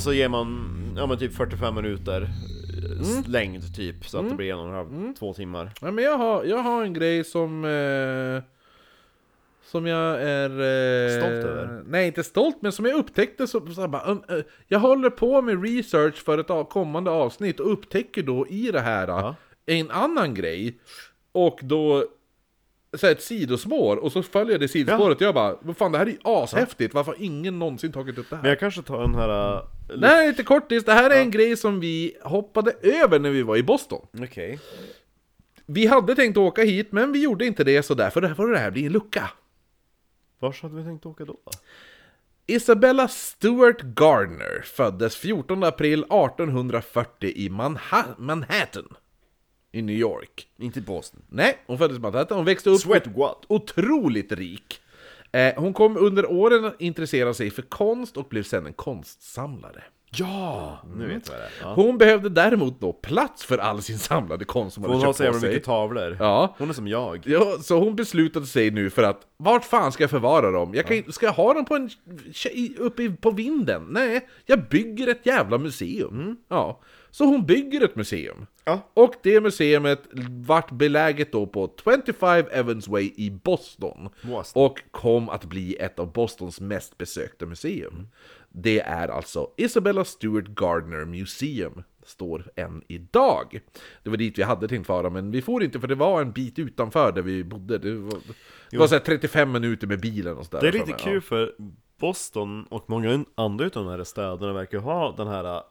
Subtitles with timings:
[0.00, 2.30] Och så ger man, ja men typ 45 minuter
[2.82, 3.24] mm.
[3.26, 5.72] längd typ, så att det blir en och en halv, två timmar.
[5.80, 7.64] Ja, men jag har, jag har en grej som...
[7.64, 8.42] Eh,
[9.64, 10.50] som jag är...
[10.50, 11.82] Eh, Stolt över?
[11.86, 15.10] Nej, inte stolt, men som jag upptäckte så, så här bara, um, eh, Jag håller
[15.10, 19.34] på med research för ett kommande avsnitt och upptäcker då i det här Ja.
[19.66, 20.78] en annan grej.
[21.32, 22.04] Och då...
[22.96, 25.92] Så här, ett sidospår, och så följer jag det sidospåret och jag bara Vad fan
[25.92, 28.42] det här är ju ashäftigt, varför har ingen någonsin tagit upp det här?
[28.42, 29.54] Men jag kanske tar den här...
[29.56, 33.30] äh, li- Nej, lite kortis, det här är en grej som vi hoppade över när
[33.30, 34.06] vi var i Boston.
[34.22, 34.58] Okej.
[35.66, 38.70] Vi hade tänkt åka hit, men vi gjorde inte det, så därför får det här
[38.70, 39.30] bli en lucka.
[40.38, 41.36] Vars hade vi tänkt åka då?
[42.46, 48.88] Isabella Stewart Gardner föddes 14 april 1840 i Manha- Manhattan
[49.72, 50.48] i New York.
[50.58, 51.22] Inte i Boston.
[51.28, 53.38] Nej, hon föddes i Manhattan, hon växte upp Sweat what?
[53.48, 54.80] otroligt rik.
[55.32, 59.82] Eh, hon kom under åren att intressera sig för konst och blev sen en konstsamlare.
[60.16, 60.78] Ja!
[60.96, 61.48] Nu vet jag det.
[61.62, 61.74] Ja.
[61.74, 65.12] Hon behövde däremot då plats för all sin samlade konst som hon Hon hade har
[65.12, 65.48] köpt så på sig.
[65.50, 66.16] mycket tavlor.
[66.20, 66.54] Ja.
[66.58, 67.22] Hon är som jag.
[67.26, 70.74] Ja, så hon beslutade sig nu för att vart fan ska jag förvara dem?
[70.74, 71.90] Jag kan, inte- Ska jag ha dem på en,
[72.78, 73.86] uppe på vinden?
[73.90, 76.36] Nej, jag bygger ett jävla museum.
[76.48, 78.46] Ja, så hon bygger ett museum.
[78.64, 78.90] Ja.
[78.94, 84.08] Och det museet vart beläget då på 25 Evans Way i Boston.
[84.22, 84.64] Boston.
[84.64, 88.08] Och kom att bli ett av Bostons mest besökta museum.
[88.48, 91.82] Det är alltså Isabella Stewart Gardner Museum.
[92.02, 93.60] Står än idag.
[94.02, 96.32] Det var dit vi hade tänkt fara, men vi får inte för det var en
[96.32, 97.78] bit utanför där vi bodde.
[97.78, 98.18] Det var,
[98.70, 100.60] det var så här 35 minuter med bilen och sådär.
[100.60, 101.54] Det är lite kul för
[102.00, 105.62] Boston och många andra utav de här städerna verkar ha den här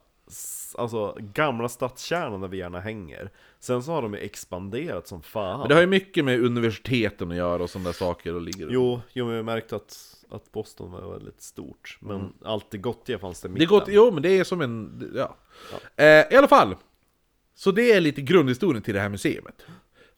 [0.77, 5.59] Alltså gamla stadskärnan där vi gärna hänger Sen så har de ju expanderat som fan
[5.59, 9.01] Men det har ju mycket med universiteten att göra och sådana saker och ligger Jo,
[9.13, 13.41] jo men jag märkte att, att Boston var väldigt stort Men allt det gottiga fanns
[13.41, 13.59] det Mm.
[13.59, 15.35] Det gott, jo men det är som en, ja.
[15.95, 16.75] Eh, I alla fall.
[17.55, 19.65] Så det är lite grundhistorien till det här museet.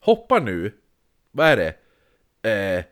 [0.00, 0.72] Hoppa nu,
[1.30, 1.74] vad är det?
[2.50, 2.84] Eh,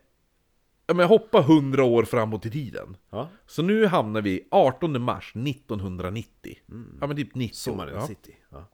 [0.91, 2.97] ja, men hoppa 100 år framåt i tiden.
[3.11, 6.56] Ja, Så nu hamnar vi 18 mars 1990.
[7.01, 8.06] Ja men typ 90 Sommaren ja.
[8.06, 8.65] City ja.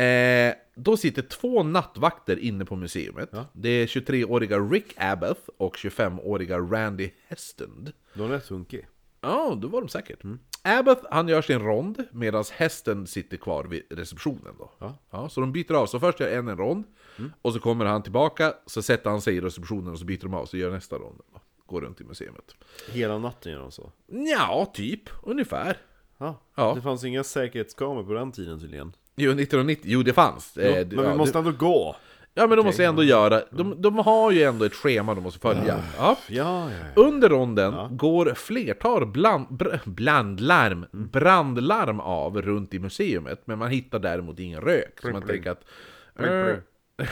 [0.00, 3.28] Eh, då sitter två nattvakter inne på museet.
[3.32, 3.44] Ja.
[3.52, 7.92] Det är 23-åriga Rick Abbott och 25-åriga Randy Hestund.
[8.14, 8.86] De är rätt hunkig
[9.20, 10.22] Ja, då var de säkert.
[10.62, 14.96] Abbott, han gör sin rond medan hästen sitter kvar vid receptionen då.
[15.10, 15.28] Ja.
[15.28, 15.86] så de byter av.
[15.86, 16.84] Så först gör en en rond,
[17.42, 20.34] och så kommer han tillbaka, så sätter han sig i receptionen och så byter de
[20.34, 21.20] av, så gör nästa rond.
[21.66, 22.54] Går runt i museet.
[22.92, 25.02] Hela natten gör de så Ja, typ.
[25.22, 25.76] Ungefär.
[26.18, 26.72] Ja, Ja.
[26.76, 30.52] det fanns inga säkerhetskameror på den tiden tydligen Jo, 1990, jo det fanns.
[30.56, 31.96] jo, Eh, Men det- vi ja, måste ändå gå
[32.34, 35.40] ja men de måste ändå göra, de, de har ju ändå ett schema de måste
[35.40, 35.64] följa.
[35.98, 36.16] Ja.
[36.28, 37.02] Ja, ja, ja.
[37.02, 39.46] Under ronden går flertal bland,
[39.84, 44.98] blandlarm, brandlarm av runt i museet, men man hittar däremot ingen rök.
[45.02, 45.64] Så man tänker att...
[46.16, 46.28] Pling,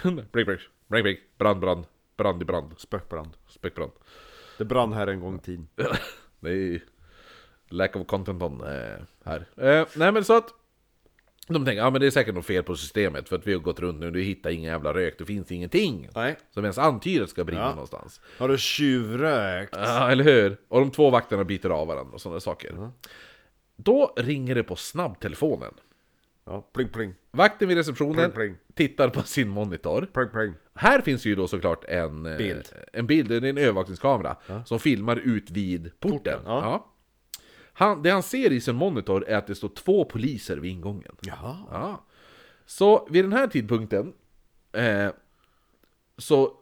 [0.02, 0.44] Bling, bling,
[0.88, 1.84] bling, bling, brand, brand,
[2.16, 3.92] brand i brand, Spökbrand späckbrand.
[4.58, 5.68] Det brann här en gång i tiden
[6.40, 6.80] är
[7.68, 9.46] lack of content on eh, här.
[9.56, 10.54] Eh, nej men så att...
[11.50, 13.60] De tänker, ja men det är säkert något fel på systemet för att vi har
[13.60, 16.08] gått runt nu, du hittar ingen jävla rök, det finns ingenting.
[16.14, 17.70] Nej Som ens antyder att ska brinna Ja.
[17.70, 18.20] någonstans.
[18.38, 19.74] Har du tjuvrökt?
[19.76, 20.56] Ja, eller hur?
[20.68, 22.90] Och de två vakterna byter av varandra och sådana saker.
[23.76, 25.74] Då ringer det på snabbtelefonen.
[26.48, 28.56] Ja, pling pling Vakten vid receptionen Pling, pling.
[28.74, 30.08] tittar på sin monitor.
[30.12, 32.68] Pling pling Här finns ju då såklart en eh, Bild.
[32.92, 36.18] en bild, en övervakningskamera som filmar ut vid porten.
[36.18, 36.60] Porten, ja.
[36.62, 36.94] Ja.
[37.72, 41.16] Han, det han ser i sin monitor är att det står två poliser vid ingången.
[41.20, 42.04] Jaha Ja.
[42.66, 44.12] Så vid den här tidpunkten
[44.72, 45.08] eh,
[46.18, 46.52] så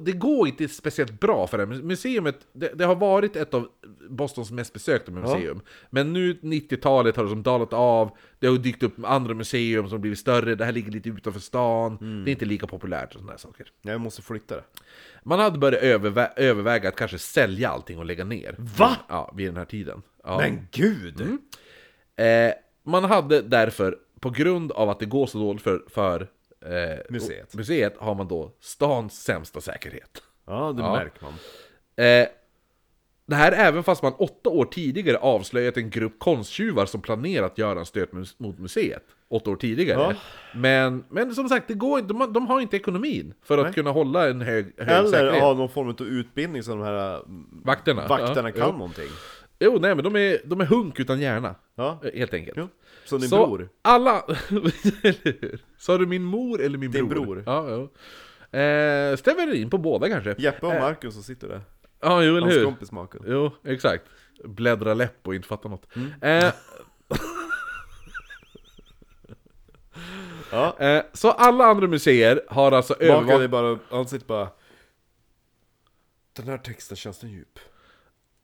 [0.00, 2.36] det går- inte speciellt bra för det museet.
[2.52, 3.68] Det, det har varit ett av
[4.10, 5.60] Bostons mest besökta museum.
[5.90, 8.10] Men nu 90-talet har det som dalat av.
[8.38, 10.54] Det har dykt upp andra museum som blivit större.
[10.54, 11.96] Det här ligger lite utanför stan.
[12.24, 13.66] Det är inte lika populärt och sådana här saker.
[13.82, 14.62] Jag måste flytta det
[15.22, 18.54] Man hade börjat övervä- överväga att kanske sälja allting och lägga ner.
[18.58, 18.96] Va?
[19.08, 20.02] Ja, vid den här tiden.
[20.24, 20.38] Ja.
[20.38, 21.20] Men gud!
[22.16, 22.52] Eh,
[22.84, 26.28] man hade därför, på grund av att det går så dåligt för, för
[26.64, 27.54] eh, Museet.
[27.54, 30.22] museet, har man då stans sämsta säkerhet.
[30.46, 30.92] Ja, det Ja.
[30.92, 31.32] märker man
[32.06, 32.26] Eh,
[33.28, 37.78] Det här även fast man åtta år tidigare avslöjat en grupp konsttjuvar som planerat göra
[37.78, 39.02] en stöt mot museet.
[39.28, 40.00] Åtta år tidigare.
[40.00, 40.14] Ja.
[40.58, 43.64] Men, men som sagt, det går, inte- de, har- de har inte ekonomin för att
[43.64, 43.72] Nej.
[43.74, 45.40] kunna hålla en hög, hög Eller säkerhet.
[45.42, 47.20] ha någon form av utbildning så de här äh,
[47.64, 48.06] Vakterna.
[48.08, 48.72] vakterna ja, kan jo.
[48.72, 49.08] någonting.
[49.58, 51.54] Jo, nej men de är, de är hunk utan hjärna.
[51.74, 52.56] Ja, eh, Helt enkelt.
[52.56, 52.68] jo.
[53.04, 53.68] Som din Så bror.
[53.82, 54.20] alla...
[55.02, 55.60] Eller hur?
[55.78, 57.24] Sa du min mor eller min Din bror?
[57.24, 57.42] bror.
[57.46, 57.82] Ja, jo.
[58.58, 60.34] Eh, stämmer in på båda kanske.
[60.38, 61.60] Jeppe och Marcus som sitter där.
[62.00, 62.64] Ja, jo, eller Hans hur?
[62.64, 63.22] kompis Marcus.
[63.26, 64.04] Jo, exakt.
[64.44, 65.86] Bläddra läpp och inte fatta något.
[65.96, 66.10] Mm.
[66.20, 66.52] Eh,
[70.52, 70.76] Ja.
[70.78, 73.50] eh, så alla andra museer har alltså Marcus är övervakat...
[73.50, 74.48] bara, han sitter bara...
[76.32, 77.58] Den här texten känns den djup.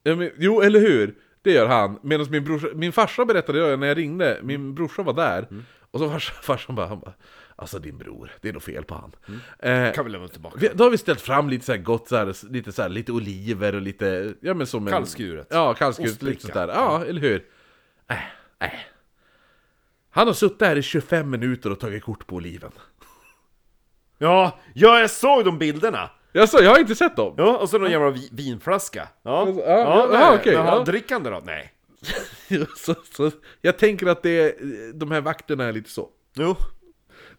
[0.03, 1.15] Ja, men, jo, eller hur?
[1.43, 1.99] Det gör han.
[2.03, 5.47] Medan min brorsa, min farsa berättade det när jag ringde, min brorsa var där.
[5.51, 5.65] Mm.
[5.91, 7.15] Och så farsa, farsan bara, han bara
[7.57, 9.13] Alltså din bror, det är nog fel på han.
[9.29, 9.87] Mm.
[9.87, 10.57] Eh, Kan vi lämna tillbaka?
[10.59, 13.13] vi, då har vi ställt fram lite så gott, så här, lite, så här, lite
[13.13, 14.93] oliver och lite, ja men som en...
[14.93, 15.47] Kallskuret.
[15.51, 16.69] Ja, kallskuret, lite sådär.
[16.69, 17.45] Ja, eller hur?
[18.09, 18.17] Äh,
[18.67, 18.71] äh.
[20.11, 22.73] Han har suttit här i 25 minuter och tagit kort på oliven.
[24.19, 26.11] Ja, ja, jag såg de bilderna!
[26.33, 27.35] Jaså, jag har inte sett dem?
[27.37, 29.09] Ja, och så någon jävla vi- vinflaska.
[29.23, 30.21] Ja, Ja, ja, nej.
[30.21, 30.71] ja, okej, Men ja.
[30.75, 31.43] han drickande då?
[31.45, 31.73] Nej.
[32.77, 33.31] så, så,
[33.61, 34.57] jag tänker att det,
[34.95, 36.09] de här vakterna är lite så.
[36.35, 36.57] Jo.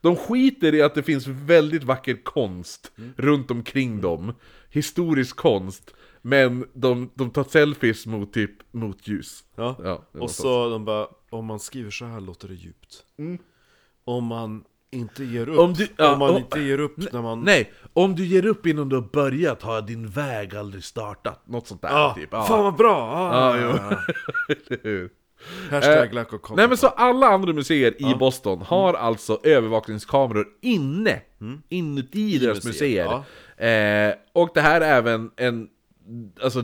[0.02, 4.34] De skiter i att det finns väldigt vacker konst runt omkring dem.
[4.70, 5.94] Historisk konst.
[6.22, 9.44] Men de, de tar selfies mot typ, mot ljus.
[9.56, 9.76] Ja.
[9.84, 13.04] Ja, och så de bara, om man skriver så här låter det djupt.
[14.06, 14.64] Om man
[14.94, 17.42] inte ger upp, Om om, du- ja, man om- inte ger upp när man...
[17.42, 21.48] Nej, om du ger upp innan du har börjat har din väg aldrig startat.
[21.48, 22.30] Något sånt där Ja, typ.
[22.32, 22.44] Ja.
[22.44, 23.12] Fan vad bra!
[23.12, 23.58] Ah.
[23.58, 23.70] Ja, jo.
[24.70, 25.10] Eller hur?
[25.70, 26.56] Hashtag Eh.
[26.56, 31.22] Nej men så alla andra museer i Boston har alltså övervakningskameror inne,
[31.70, 33.08] inuti deras museet,
[33.58, 34.10] museer.
[34.10, 35.68] Eh, och det här är även en,
[36.44, 36.64] alltså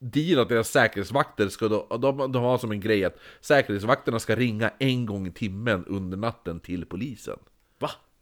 [0.00, 4.36] deal att deras säkerhetsvakter ska då, de, de har som en grej att säkerhetsvakterna ska
[4.36, 7.38] ringa en gång i timmen under natten till polisen.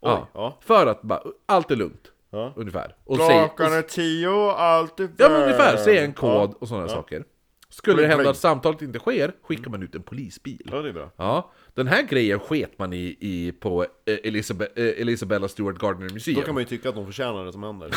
[0.01, 0.59] Oj, Ja.
[0.61, 2.13] För att bara, allt är lugnt.
[2.31, 2.53] Ja.
[2.57, 2.97] Ungefär.
[3.05, 6.89] Och säg- Klockan är tio, allt är Ja men ungefär, säg en kod och sådana
[6.89, 7.25] saker.
[7.71, 8.31] Skulle det hända pling.
[8.31, 10.69] att samtalet inte sker, skickar man ut en polisbil.
[10.73, 11.11] Ja, det är bra.
[11.17, 16.09] Ja, den här grejen sket man i, i på eh, Elisabeth, eh, Elisabella Stewart Gardner
[16.09, 16.43] Då Museum.
[16.43, 17.91] kan man ju tycka att de förtjänar det som händer.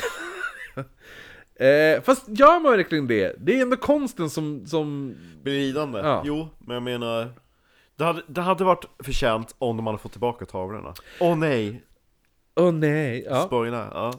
[1.56, 3.36] eh, fast gör man verkligen det?
[3.40, 4.66] Det är ändå konsten som...
[4.66, 5.16] som...
[5.44, 6.00] Blir lidande?
[6.00, 6.22] Ja.
[6.26, 7.30] Jo, men jag menar...
[7.96, 10.94] Det hade, det hade varit förtjänt om de hade fått tillbaka tavlorna.
[11.20, 11.84] Åh nej!
[12.56, 13.26] Åh nej!
[13.30, 13.42] Ja.
[13.46, 14.14] Spoiler, ja.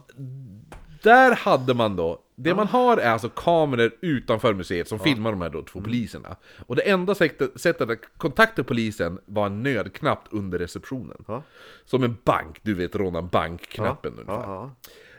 [1.02, 5.40] Där hade man då, det man har är alltså kameror utanför museet som filmar de
[5.40, 6.36] här då två poliserna.
[6.66, 11.24] Och det enda sättet, sättet att kontakta polisen var en nödknapp under receptionen.
[11.28, 11.42] Ja.
[11.84, 14.52] Som en bank, du vet råna en bank-knappen ungefär.
[14.52, 14.70] Ja.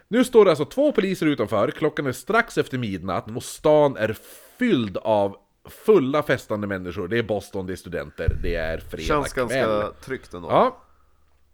[0.07, 4.17] Nu står det alltså två poliser utanför, klockan är strax efter midnatt och stan är
[4.59, 7.07] fylld av fulla festande människor.
[7.07, 9.47] Det är Boston, det är studenter, det är fredag Känns kväll.
[9.47, 10.47] ganska tryggt ändå.
[10.49, 10.82] Ja,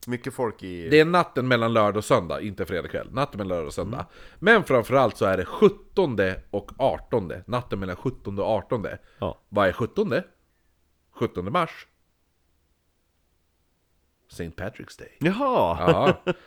[0.08, 0.90] Mycket folk i...
[0.90, 3.08] det är natten mellan lördag och söndag, inte fredag kväll.
[3.12, 3.98] Natten mellan lördag och söndag.
[3.98, 4.08] Mm.
[4.40, 6.18] Men framförallt så är det 17
[6.50, 7.34] och 18.
[7.46, 8.88] Natten mellan 17 och 18.
[9.20, 9.42] Ja.
[9.50, 10.14] Vad är 17?
[11.12, 11.88] 17 mars.
[14.32, 14.50] St.
[14.50, 15.18] Patrick's Day.
[15.20, 15.78] Jaha!
[16.26, 16.34] Ja.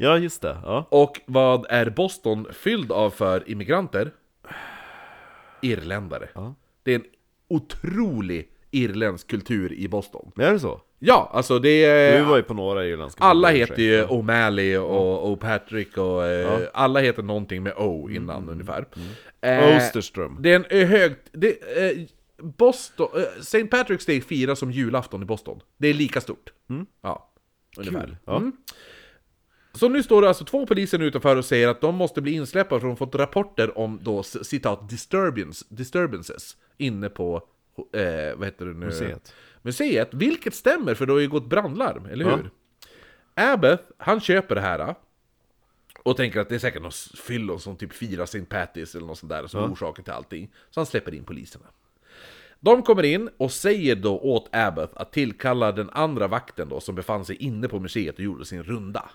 [0.00, 0.58] Ja, just det.
[0.62, 0.88] Ja.
[0.90, 4.14] Och vad är Boston fylld av för immigranter?
[5.62, 6.28] Irländare.
[6.34, 6.54] Ja.
[6.82, 7.04] Det är en
[7.48, 10.32] otrolig irländsk kultur i Boston.
[10.36, 10.80] Är det så?
[10.98, 12.18] Ja, alltså det är...
[12.22, 16.26] Vi var ju på några irländska Alla heter ju O'Malley och O'Patrick och...
[16.26, 18.48] eh, Alla heter någonting med O innan Mm.
[18.48, 18.86] ungefär.
[19.40, 20.36] Eh, Osterström.
[20.40, 21.14] det är en eh, hög...
[21.32, 21.98] Det, eh,
[22.42, 23.08] Boston...
[23.14, 23.62] Eh, St.
[23.62, 25.60] Patrick's Day firas som julafton i Boston.
[25.78, 26.52] Det är lika stort.
[27.02, 27.30] Ja,
[27.78, 27.98] ungefär.
[27.98, 28.06] Mm.
[28.10, 28.16] Kul.
[28.24, 28.36] Ja.
[28.36, 28.52] Mm.
[29.72, 32.80] Så nu står det alltså två poliser utanför och säger att de måste bli insläppta
[32.80, 37.36] för de fått rapporter om då citat disturbance, disturbances inne på,
[37.92, 38.86] eh, vad heter det nu?
[38.86, 39.34] Museet.
[39.68, 42.36] Museet, vilket stämmer för det har ju gått brandlarm, eller Ja.
[42.36, 42.50] hur?
[43.34, 44.94] Abbott, han köper det här
[46.02, 46.92] och tänker att det är säkert någon
[47.26, 48.38] fyllo som typ firar St.
[48.38, 50.50] Patty's eller något sånt där som är orsaken till allting.
[50.70, 51.64] Så han släpper in poliserna.
[52.60, 56.94] De kommer in och säger då åt Abbott att tillkalla den andra vakten då som
[56.94, 59.10] befann sig inne på museet och gjorde sin runda.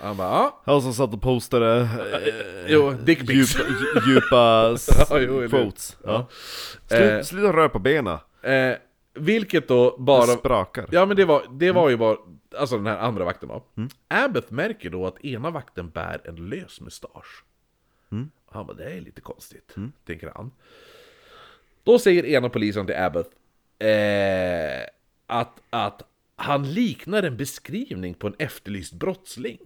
[0.00, 3.56] Han bara ja, Han som satt och postade eh, jo, dickpics.
[3.56, 4.76] djupa, dju- djupa
[5.42, 5.96] Ja, quotes.
[6.04, 6.26] Ja.
[6.90, 6.96] Eh.
[6.98, 8.18] Slut, sluta röra på benen.
[8.42, 8.76] Eh,
[9.14, 10.26] vilket då bara...
[10.26, 10.88] Det sprakar.
[10.92, 12.16] Ja men det var, det var ju bara,
[12.58, 13.64] alltså den här andra vakten då.
[14.08, 17.44] Abbott märker då att ena vakten bär en lös mustasch.
[18.52, 19.74] Han bara, det är lite konstigt,
[20.06, 20.50] tänker han.
[21.84, 23.30] Då säger ena polisen till Abbott
[23.78, 24.82] eh,
[25.26, 26.02] att, att
[26.36, 29.58] han liknar en beskrivning på en efterlyst brottsling.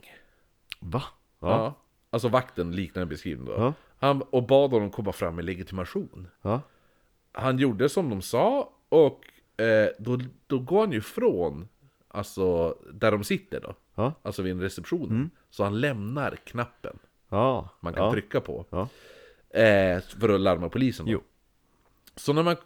[0.81, 1.03] Va?
[1.41, 1.75] Ja.
[2.11, 3.53] Alltså vakten liknar en beskrivning då.
[3.53, 3.75] Ja.
[3.99, 6.29] Han, och bad honom komma fram med legitimation.
[6.43, 6.61] Ja.
[7.33, 9.25] Han gjorde som de sa och
[9.57, 11.69] eh, då, då går han ju från
[12.17, 13.75] Alltså där de sitter då.
[13.95, 14.13] Ja.
[14.23, 15.31] Alltså vid en reception.
[15.51, 16.99] Så han lämnar knappen
[17.29, 17.69] Ja.
[17.81, 18.13] man kan ja.
[18.13, 18.67] trycka på.
[18.71, 18.89] Ja.
[19.61, 21.13] Eh, för att larma polisen då.
[21.13, 21.23] Jo.
[22.17, 22.57] Så när, man,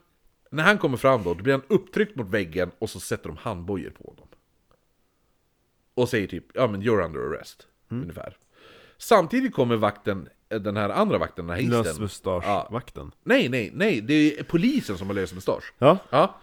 [0.50, 3.36] när han kommer fram då, då blir han upptryckt mot väggen och så sätter de
[3.36, 4.28] handbojor på honom.
[5.94, 7.66] Och säger typ, ja men you're under arrest.
[7.90, 8.02] Mm.
[8.02, 8.36] Ungefär.
[8.98, 11.82] Samtidigt kommer vakten, eh, den här andra vakten, den här histen.
[11.82, 13.12] Lös mustaschvakten.
[13.22, 15.72] Nej, nej, nej, det är polisen som har löst mustasch.
[15.78, 15.98] Ja.
[16.10, 16.40] Ja.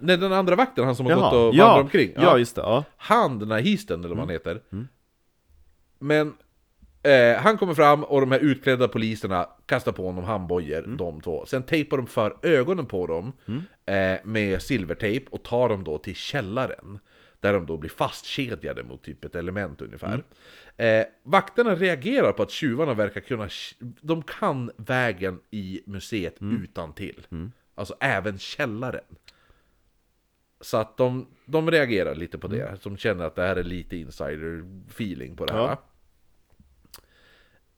[0.00, 1.46] Nej, den andra vakten, han som har gått Jaha.
[1.48, 1.66] och ja.
[1.66, 2.12] vandrat omkring.
[2.16, 2.38] Ja.
[2.38, 2.62] just det.
[2.62, 2.84] Ja.
[2.96, 4.32] Han, den här histen, eller vad han Mm.
[4.32, 4.60] heter.
[5.98, 6.34] Men
[7.02, 10.96] eh, han kommer fram och de här utklädda poliserna kastar på honom handbojor, Mm.
[10.96, 11.46] de två.
[11.46, 13.32] Sen tejpar de för ögonen på dem
[13.86, 16.98] eh, med silvertejp och tar dem då till källaren.
[17.40, 20.22] Där de då blir fastkedjade mot typ ett element ungefär.
[20.76, 21.00] Mm.
[21.00, 23.48] Eh, vakterna reagerar på att tjuvarna verkar kunna...
[24.00, 26.62] De kan vägen i museet Mm.
[26.62, 27.26] utan till.
[27.74, 29.04] Alltså även källaren.
[30.60, 32.78] Så att de, de reagerar lite på det.
[32.82, 35.60] De känner att det här är lite insider feeling på det här.
[35.60, 35.76] Ja.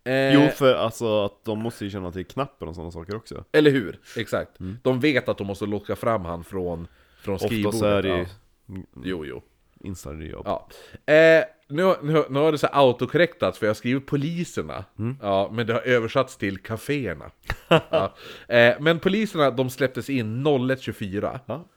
[0.05, 3.45] Eh, Jo, för alltså att de måste ju känna till knappen och sådana saker också.
[3.53, 4.01] Eller hur?
[4.17, 4.51] Exakt.
[4.83, 6.89] De vet att de måste locka fram han från,
[7.21, 7.67] från skrivbordet.
[7.75, 8.27] Oftast är det ju
[8.67, 8.83] ja.
[9.05, 9.43] Jo, jo.
[9.81, 10.47] insiderjobb.
[10.47, 10.69] Ja.
[11.15, 14.85] Eh, nu, nu, nu har det så autokorrektats för jag har skrivit poliserna.
[15.21, 17.31] Ja, men det har översatts till kaféerna.
[17.69, 18.15] ja.
[18.49, 21.39] eh, men poliserna, de släpptes in 01.24.
[21.47, 21.69] Ja.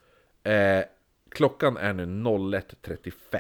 [0.51, 0.85] Eh,
[1.35, 3.39] klockan är nu 01.35.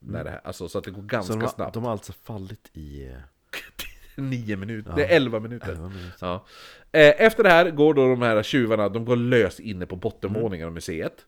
[0.00, 1.74] När det här, alltså, så att det går ganska Så de har, snabbt.
[1.74, 3.10] de har alltså fallit i...
[4.16, 5.74] 9 minuter, det är 11 minuter.
[5.76, 6.12] minuter.
[6.20, 6.44] Ja.
[6.92, 10.66] Eh, efter det här går då de här tjuvarna, de går lös inne på bottenvåningen
[10.66, 11.26] av museet.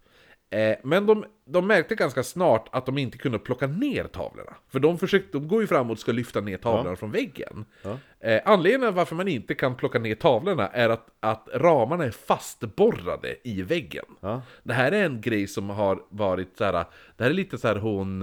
[0.50, 4.54] Eh, men de, de märkte ganska snart att de inte kunde plocka ner tavlorna.
[4.68, 7.64] För de, försökte, de går ju fram och ska lyfta ner tavlorna från väggen.
[7.82, 7.98] Ja.
[8.20, 13.36] Eh, anledningen varför man inte kan plocka ner tavlorna är att, att ramarna är fastborrade
[13.44, 14.04] i väggen.
[14.20, 14.42] Ja.
[14.62, 16.84] Det här är en grej som har varit så här.
[17.16, 18.22] Det här är lite så här hon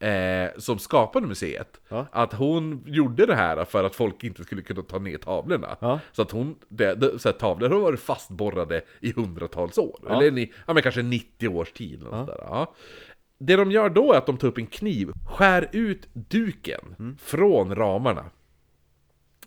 [0.00, 1.80] eh, som skapade museet.
[1.88, 2.06] Ja.
[2.12, 5.76] Att hon gjorde det här för att folk inte skulle kunna ta ner tavlorna.
[5.80, 6.00] Ja.
[6.12, 10.00] Så att hon, det, det, så här, tavlor har varit fastborrade i hundratals år.
[10.08, 10.22] Ja.
[10.22, 12.02] Eller i, ja men kanske 90 års tid.
[12.02, 12.74] eller ja.
[13.38, 17.16] Det de gör då är att de tar upp en kniv, skär ut duken Mm.
[17.18, 18.24] från ramarna.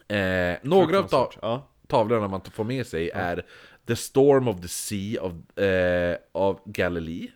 [0.08, 3.46] Eh, några av ta- tavlorna man får med sig är
[3.88, 7.32] The Storm of the Sea of, eh, av Galilee.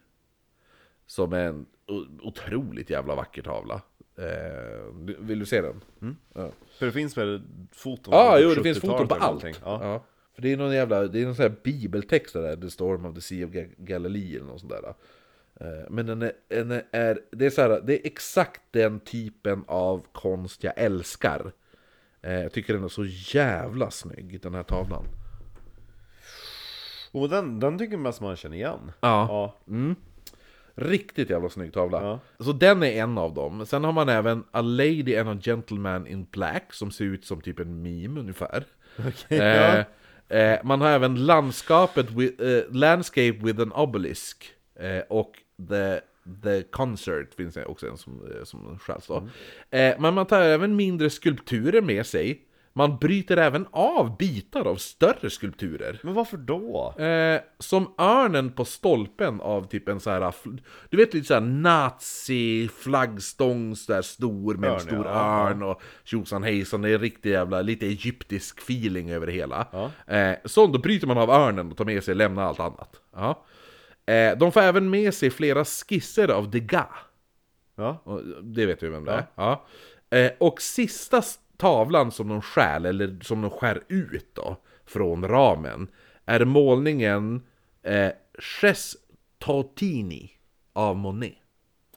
[1.06, 1.66] Som är en
[2.22, 3.82] otroligt jävla vacker tavla.
[4.18, 4.84] Eh,
[5.20, 5.82] vill du se den?
[6.34, 7.42] Ja, För det finns väl
[7.72, 9.44] foton ah, från jo det finns 70-talet foton på allt.
[9.44, 9.80] Ja.
[9.84, 10.04] Ja.
[10.36, 13.16] För det är någon jävla, det är någon sån här bibeltext där, The Storm of
[13.16, 14.94] the Sea of Ga- Galilee eller något sånt där.
[15.60, 19.64] Eh, Men den är, den är, det är så här, det är exakt den typen
[19.68, 21.52] av konst jag älskar.
[22.22, 25.04] Eh, Jag tycker den är så jävla snygg, den här tavlan.
[27.12, 28.92] Och den, den tycker mest man känner igen.
[29.00, 29.54] Ja.
[29.66, 29.74] Ja.
[30.80, 32.02] Riktigt jävla snygg tavla.
[32.02, 32.20] Ja.
[32.44, 33.66] Så den är en av dem.
[33.66, 37.42] Sen har man även A Lady and a Gentleman in Black som ser ut som
[37.42, 38.64] typ en meme ungefär.
[39.08, 44.46] Okej, Eh, eh, man har även landskapet with, eh, Landscape with an Obelisk.
[44.80, 45.32] Eh, och
[45.70, 46.00] the,
[46.44, 49.28] the Concert finns det också en som, eh, som stjäls då.
[49.78, 52.42] Eh, men man tar även mindre skulpturer med sig.
[52.78, 56.00] Man bryter även av bitar av större skulpturer.
[56.04, 56.94] Men varför då?
[57.04, 60.34] Eh, som örnen på stolpen av typ en så här
[60.90, 65.50] Du vet lite såhär nazi-flaggstång där stor med en stor ja.
[65.50, 69.68] örn och tjosan hejsan, det är riktigt jävla, lite egyptisk feeling över det hela.
[69.72, 69.92] Ja.
[70.16, 73.02] Eh, så då bryter man av örnen och tar med sig, lämnar allt annat.
[73.16, 73.46] Ja.
[74.14, 76.88] Eh, de får även med sig flera skisser av Degas.
[77.76, 78.04] Ja.
[78.42, 79.26] Det vet vi vem det är.
[79.36, 79.66] Ja.
[80.10, 81.22] Eh, och sista
[81.58, 85.88] tavlan som de stjäl, eller som de skär ut då, från ramen,
[86.26, 87.42] är målningen
[87.84, 88.96] eh, Ches
[89.38, 90.32] Tautini
[90.74, 91.34] av Monet.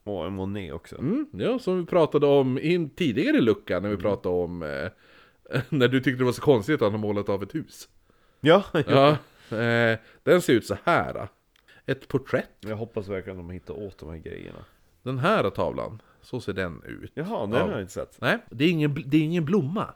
[0.05, 0.99] Och en Monet också.
[0.99, 4.91] Mm, ja, som vi pratade om i en tidigare lucka när vi pratade om eh,
[5.69, 7.89] när du tyckte det var så konstigt att han har målat av ett hus.
[8.41, 9.11] Ja, Ja,
[9.57, 11.29] eh, den ser ut så här.
[11.87, 12.57] Ett porträtt.
[12.61, 14.65] Jag hoppas verkligen att de hittar åt de här grejerna.
[15.03, 17.11] Den här tavlan, så ser den ut.
[17.15, 18.21] Jaha, den har jag inte sett.
[18.21, 19.87] Nej, det är ingen, det är ingen blomma.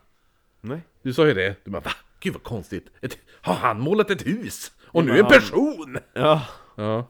[0.61, 0.81] Nej.
[1.03, 1.91] Du sa ju det, du bara va?
[2.21, 2.91] Gud vad konstigt.
[3.03, 4.73] Ett, har han målat ett hus?
[4.87, 5.99] Och nu en person!
[6.13, 6.43] Ja.
[6.77, 7.07] Ja.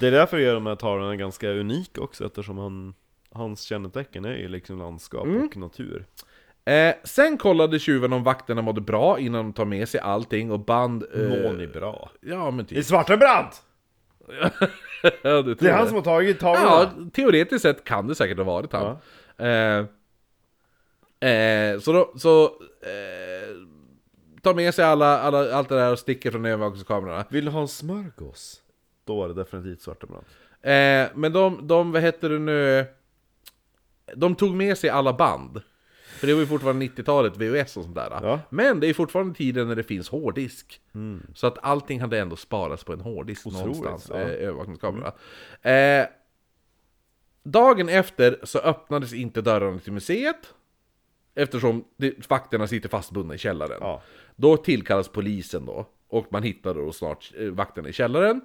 [0.00, 2.94] Det är därför jag gör de här tavlorna ganska unika också, eftersom han,
[3.32, 5.42] hans kännetecken är ju liksom landskap Mm.
[5.46, 6.06] och natur.
[6.64, 10.60] Eh, sen kollade tjuven om vakterna mådde bra innan de tar med sig allting och
[10.60, 11.04] band...
[11.14, 12.10] Eh, Mår ni bra?
[12.20, 12.84] Ja men I typ.
[15.22, 16.92] Ja, det, Det är han som har tagit tavlorna!
[16.96, 18.96] Ja, teoretiskt sett kan det säkert ha varit han.
[19.38, 19.86] Eh,
[21.20, 22.44] Eh, så då, så
[22.82, 23.56] eh,
[24.42, 27.24] tar med sig alla, alla, allt det där och sticker från övervakningskamerorna.
[27.30, 28.60] Vill du ha en smörgås?
[29.04, 30.28] Då var det definitivt Svartenbrandt.
[30.62, 32.86] Eh, men de, de, vad heter det nu?
[34.16, 35.62] De tog med sig alla band.
[36.20, 38.10] För det var ju fortfarande 90-talet, VHS och sånt där.
[38.22, 38.40] Ja.
[38.50, 40.80] Men det är fortfarande tiden när det finns hårddisk.
[41.34, 44.16] Så att allting hade ändå sparats på en hårddisk Otroligt, någonstans, ja.
[44.16, 45.12] eh, övervakningskamera.
[45.62, 46.06] Eh,
[47.42, 50.54] dagen efter så öppnades inte dörrarna till museet.
[51.34, 53.78] Eftersom det, vakterna sitter fastbundna i källaren.
[53.80, 54.02] Ja.
[54.36, 55.86] Då tillkallas polisen då.
[56.08, 58.40] Och man hittar då snart eh, vakterna i källaren.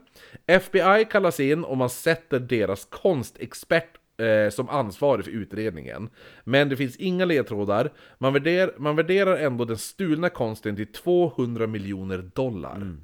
[0.45, 6.09] FBI kallas in och man sätter deras konstexpert eh, som ansvarig för utredningen.
[6.43, 7.93] Men det finns inga ledtrådar.
[8.17, 12.97] Man, värder, man värderar ändå den stulna konsten till 200 miljoner dollar.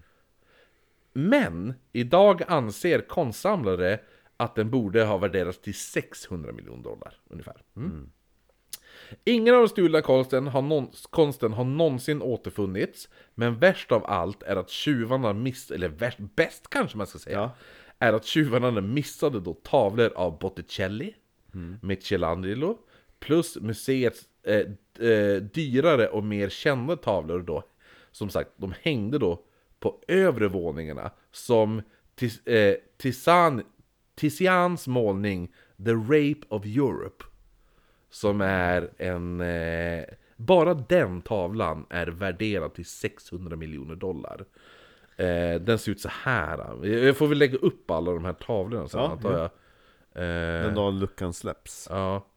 [1.13, 3.99] Men idag anser konstsamlare
[4.37, 7.61] att den borde ha värderats till 600 miljoner dollar ungefär.
[7.75, 8.11] Mm.
[9.23, 14.43] Ingen av de stulna konsten har, någon, konsten har någonsin återfunnits, men värst av allt
[14.43, 17.55] är att tjuvarna miss, eller värst, bäst kanske man ska säga, Ja
[18.01, 21.15] är att tjuvarna missade då tavlor av Botticelli,
[21.81, 22.77] Michelangelo,
[23.19, 24.57] plus museets eh,
[25.09, 27.63] eh, dyrare och mer kända tavlor då.
[28.11, 29.43] Som sagt, de hängde då
[29.79, 31.81] på övre våningarna som
[32.15, 33.63] Tis, eh, Tisan,
[34.15, 35.53] Tizians målning
[35.85, 37.23] The Rape of Europe.
[38.09, 39.41] Som är en...
[39.41, 40.03] Eh,
[40.35, 44.45] bara den tavlan är värderad till 600 miljoner dollar.
[45.17, 46.85] Eh, den ser ut så här.
[46.87, 49.43] Jag får väl lägga upp alla de här tavlorna sen Ja, antar jag.
[50.23, 51.87] Eh, Den dagen luckan släpps.
[51.89, 52.27] Ja.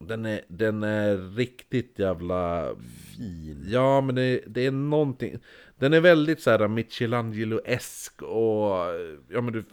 [0.00, 2.68] Den är, den är riktigt jävla...
[3.16, 3.64] Fin.
[3.68, 5.38] Ja, men det, det är någonting...
[5.76, 8.76] Den är väldigt så här Michelangelo-esk och...
[9.28, 9.64] Ja, men du...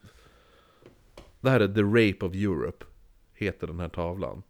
[1.42, 2.86] Det här är The Rape of Europe.
[3.34, 4.44] Heter den här tavlan.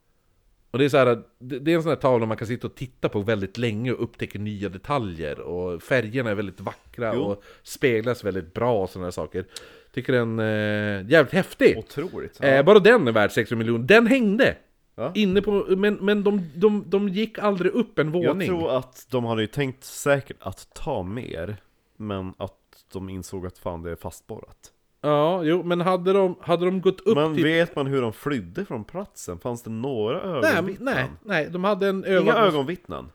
[0.76, 2.76] Och det är så här, det är en sån här tavla man kan sitta och
[2.76, 5.40] titta på väldigt länge och upptäcka nya detaljer.
[5.40, 7.22] Och färgerna är väldigt vackra Jo.
[7.22, 9.46] och speglas väldigt bra och sådana saker.
[9.92, 11.78] Tycker den är jävligt häftig.
[11.78, 12.44] Otroligt.
[12.44, 13.86] Eh, bara den är värd 600 miljoner.
[13.88, 14.56] Den hängde!
[14.96, 15.12] Ja.
[15.16, 18.48] Inne på, men men de, de, de gick aldrig upp en Jag våning.
[18.48, 21.58] tror att de hade ju tänkt säkert att ta mer,
[21.98, 24.72] men att de insåg att fan det är fastborrat.
[25.06, 27.44] Ja, jo, men hade de, hade de gått upp Men till...
[27.44, 29.40] vet man hur de flydde från platsen?
[29.40, 30.94] Fanns det några ögonvittnen?
[30.96, 32.36] nej, nej, de hade en Inga ögon...
[32.36, 33.06] ögonvittnen?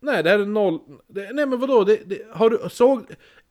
[0.00, 0.78] Nej, det här är noll...
[1.08, 1.84] Det, nej men vadå?
[1.84, 3.04] Det, det, har du, såg...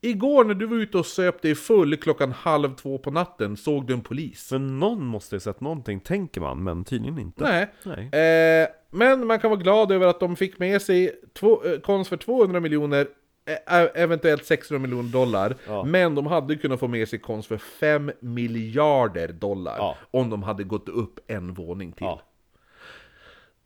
[0.04, 3.88] Igår när du var ute och söp dig full klockan halv två på natten, såg
[3.88, 4.52] du en polis?
[4.52, 7.44] Men någon måste ju sett någonting, tänker man, men tydligen inte.
[7.44, 7.74] Nej.
[7.84, 8.62] Nej.
[8.64, 12.10] Eh, men man kan vara glad över att de fick med sig två, eh, konst
[12.10, 13.08] för 200 miljoner,
[13.96, 15.56] eventuellt 600 miljoner dollar.
[15.68, 15.84] Ja.
[15.84, 19.76] Men de hade kunnat få med sig konst för 5 miljarder dollar.
[19.78, 19.98] Ja.
[20.12, 22.06] Om de hade gått upp en våning till.
[22.06, 22.22] Ja.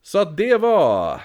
[0.02, 1.22] Så att det var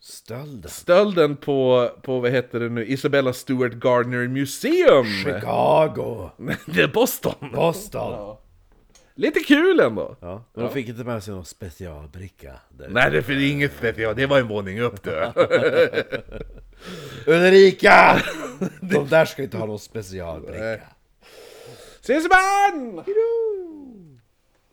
[0.00, 0.70] Stölden.
[0.70, 5.04] stölden på, på vad heter det nu, Isabella Stewart Gardner Museum!
[5.04, 6.30] Chicago!
[6.66, 7.50] det är Boston!
[7.54, 8.36] Boston!
[9.14, 10.16] Lite kul ändå!
[10.20, 12.52] Ja, men de fick inte med sig någon specialbricka.
[12.88, 15.10] Nej det är inget speciellt, det var en våning upp du.
[17.26, 18.22] Ulrika!
[18.80, 20.80] De där ska inte ha någon specialbricka.
[22.00, 23.04] Ses imorgon!